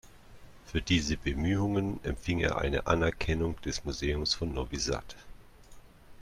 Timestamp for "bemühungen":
1.15-1.99